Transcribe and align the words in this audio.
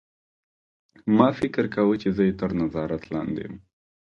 ما 1.17 1.27
فکر 1.39 1.63
کاوه 1.73 1.95
چې 2.01 2.09
زه 2.15 2.23
یې 2.27 2.33
تر 2.41 2.51
نظارت 2.61 3.03
لاندې 3.13 3.41
یم 3.45 3.53